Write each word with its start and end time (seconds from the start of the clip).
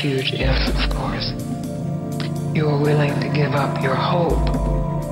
huge 0.00 0.32
if, 0.32 0.56
of 0.80 0.88
course. 0.96 1.28
You 2.56 2.68
are 2.68 2.80
willing 2.80 3.12
to 3.20 3.28
give 3.36 3.52
up 3.52 3.82
your 3.82 3.94
hope 3.94 4.48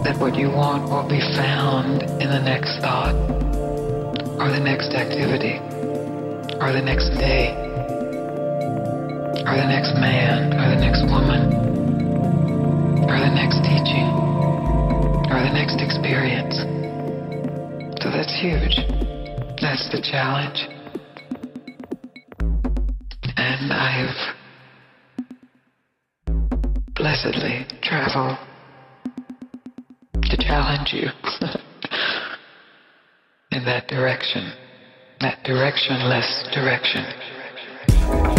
that 0.03 0.17
what 0.17 0.35
you 0.35 0.49
want 0.49 0.89
will 0.89 1.07
be 1.07 1.21
found 1.37 2.03
in 2.23 2.33
the 2.33 2.41
next 2.41 2.81
thought, 2.81 3.15
or 4.41 4.49
the 4.49 4.61
next 4.61 4.97
activity, 4.97 5.61
or 6.57 6.73
the 6.73 6.81
next 6.81 7.11
day, 7.21 7.53
or 9.45 9.55
the 9.61 9.69
next 9.69 9.93
man, 10.01 10.57
or 10.57 10.73
the 10.73 10.81
next 10.81 11.05
woman, 11.05 11.53
or 13.05 13.17
the 13.21 13.33
next 13.37 13.61
teaching, 13.69 14.09
or 15.29 15.37
the 15.37 15.53
next 15.53 15.85
experience. 15.85 16.57
So 18.01 18.09
that's 18.11 18.33
huge. 18.41 18.89
That's 19.61 19.85
the 19.93 20.01
challenge. 20.01 20.68
careful 28.19 28.37
to 30.23 30.37
challenge 30.39 30.93
you. 30.93 31.09
In 33.51 33.65
that 33.65 33.89
direction, 33.89 34.53
that 35.21 35.43
directionless 35.45 36.53
direction. 36.53 38.38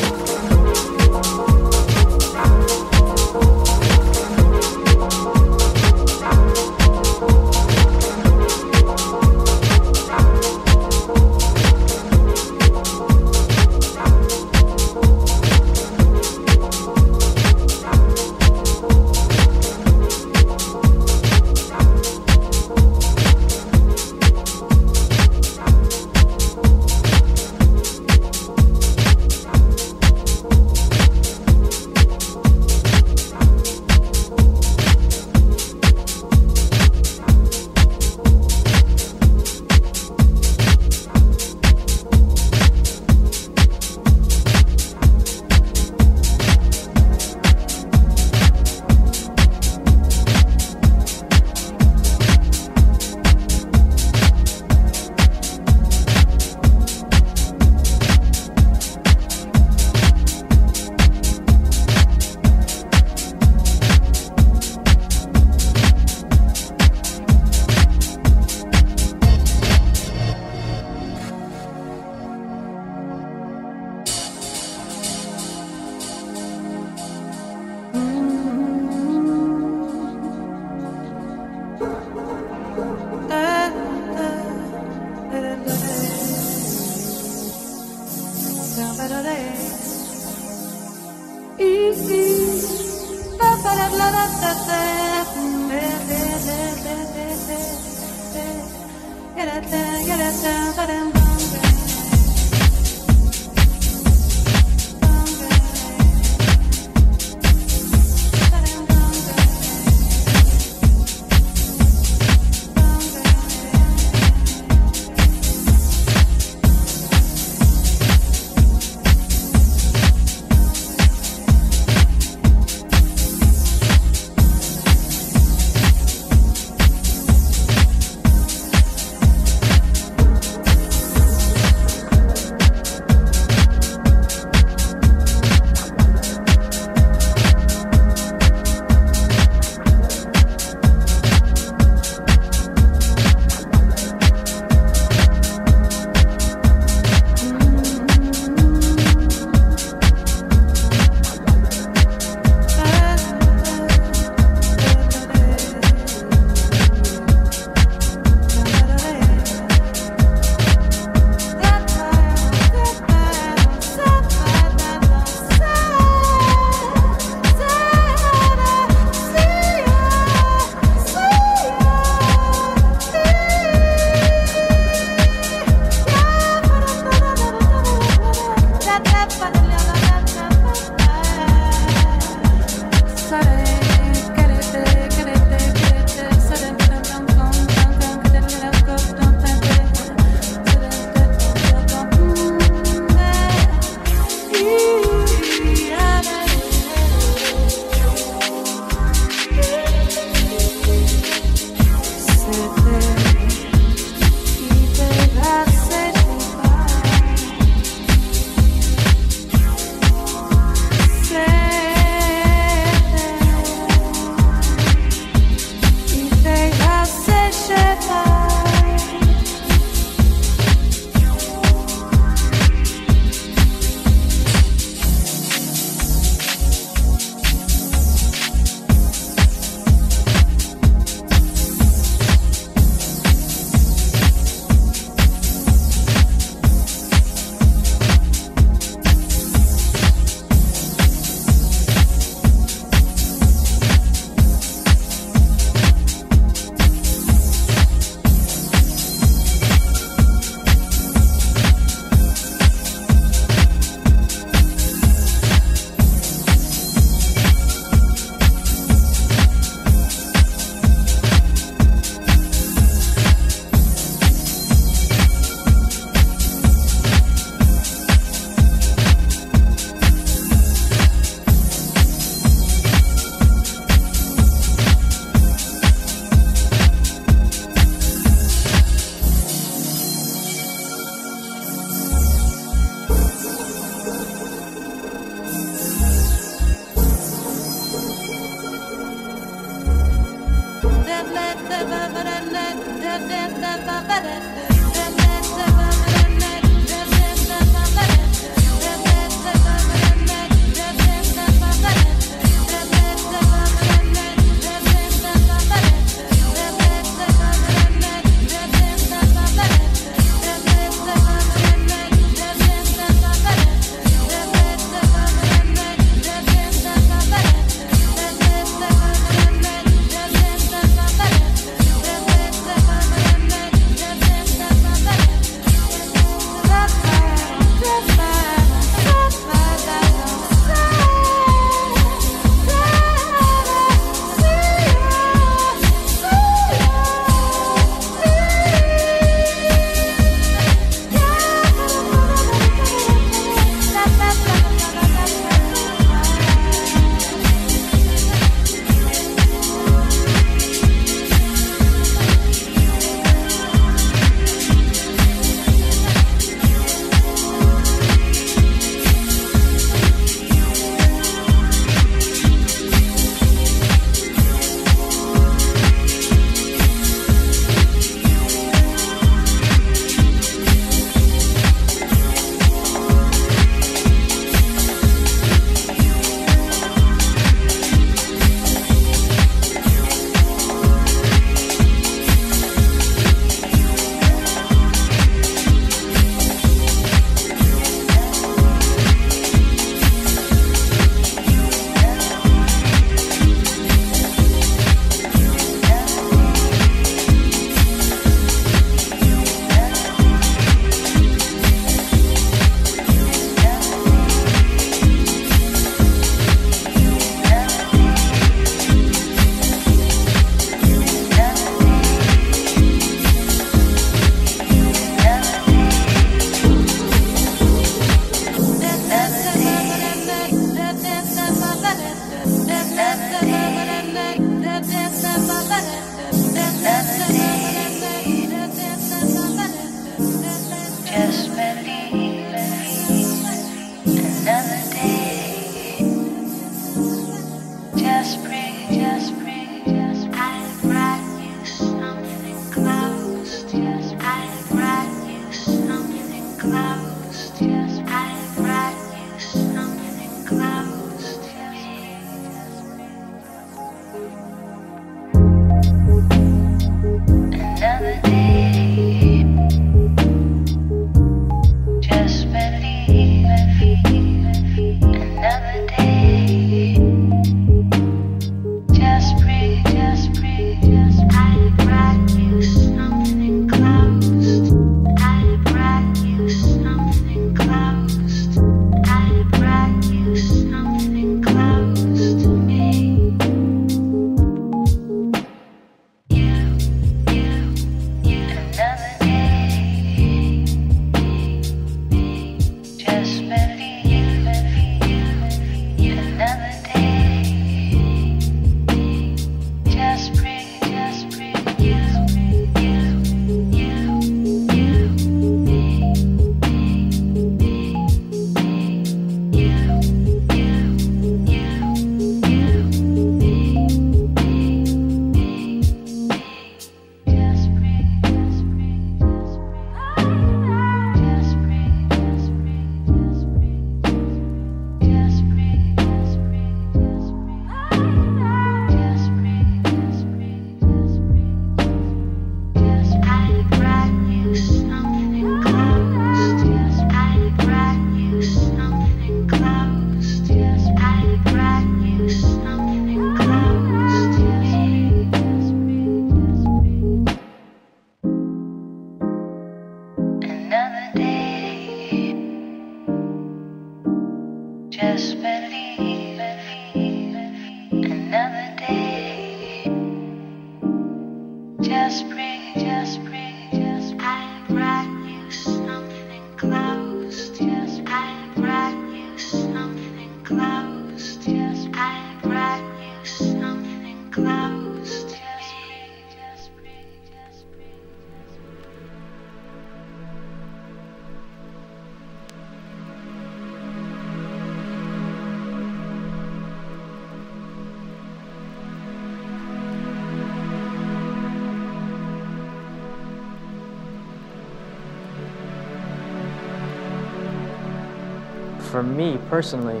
For 598.94 599.02
me 599.02 599.36
personally, 599.50 600.00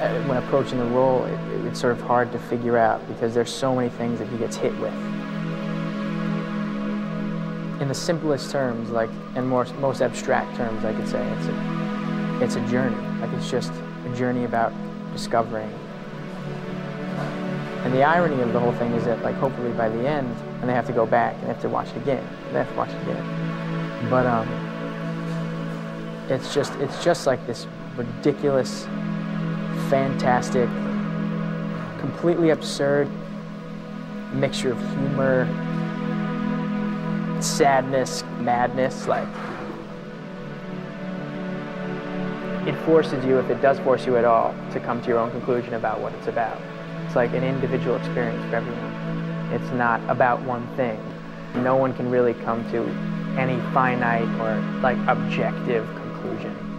uh, 0.00 0.20
when 0.24 0.36
approaching 0.36 0.78
the 0.78 0.84
role, 0.86 1.24
it, 1.26 1.32
it- 1.32 1.64
it's 1.66 1.78
sort 1.80 1.92
of 1.92 2.00
hard 2.00 2.32
to 2.32 2.40
figure 2.40 2.76
out 2.76 3.06
because 3.06 3.32
there's 3.34 3.52
so 3.54 3.72
many 3.72 3.88
things 3.88 4.18
that 4.18 4.26
he 4.26 4.36
gets 4.36 4.56
hit 4.56 4.76
with. 4.80 4.92
In 7.80 7.86
the 7.86 7.94
simplest 7.94 8.50
terms, 8.50 8.90
like, 8.90 9.10
and 9.36 9.48
more, 9.48 9.64
most 9.80 10.02
abstract 10.02 10.56
terms, 10.56 10.84
I 10.84 10.92
could 10.92 11.06
say, 11.06 11.24
it's 11.24 11.46
a, 11.46 12.40
it's 12.42 12.56
a 12.56 12.68
journey. 12.68 12.96
Like, 13.20 13.30
it's 13.34 13.48
just 13.48 13.72
a 14.04 14.16
journey 14.16 14.42
about 14.42 14.72
discovering. 15.12 15.70
And 17.84 17.94
the 17.94 18.02
irony 18.02 18.42
of 18.42 18.52
the 18.52 18.58
whole 18.58 18.72
thing 18.72 18.90
is 18.94 19.04
that, 19.04 19.22
like, 19.22 19.36
hopefully 19.36 19.70
by 19.70 19.88
the 19.88 20.04
end, 20.08 20.36
and 20.60 20.68
they 20.68 20.74
have 20.74 20.86
to 20.88 20.92
go 20.92 21.06
back 21.06 21.34
and 21.34 21.44
they 21.44 21.46
have 21.54 21.62
to 21.62 21.68
watch 21.68 21.90
it 21.90 21.96
again, 21.98 22.26
they 22.50 22.58
have 22.58 22.68
to 22.70 22.74
watch 22.74 22.90
it 22.90 23.02
again. 23.02 24.10
But 24.10 24.26
um, 24.26 24.48
it's 26.28 26.54
just, 26.54 26.74
it's 26.76 27.02
just 27.04 27.26
like 27.26 27.46
this 27.46 27.66
ridiculous, 27.96 28.84
fantastic, 29.88 30.68
completely 32.00 32.50
absurd 32.50 33.08
mixture 34.32 34.72
of 34.72 34.78
humor, 34.78 35.46
sadness, 37.40 38.24
madness. 38.40 39.06
Like, 39.06 39.28
it 42.66 42.76
forces 42.84 43.24
you, 43.24 43.38
if 43.38 43.50
it 43.50 43.60
does 43.60 43.78
force 43.80 44.06
you 44.06 44.16
at 44.16 44.24
all, 44.24 44.54
to 44.72 44.80
come 44.80 45.02
to 45.02 45.08
your 45.08 45.18
own 45.18 45.30
conclusion 45.32 45.74
about 45.74 46.00
what 46.00 46.12
it's 46.14 46.28
about. 46.28 46.58
It's 47.06 47.16
like 47.16 47.32
an 47.34 47.44
individual 47.44 47.96
experience 47.96 48.42
for 48.48 48.56
everyone. 48.56 49.52
It's 49.52 49.70
not 49.72 50.00
about 50.08 50.40
one 50.42 50.66
thing. 50.76 50.98
No 51.56 51.76
one 51.76 51.92
can 51.94 52.10
really 52.10 52.34
come 52.34 52.64
to 52.70 52.82
any 53.38 53.60
finite 53.72 54.28
or 54.40 54.56
like 54.80 54.96
objective 55.08 55.86
conclusion. 56.42 56.71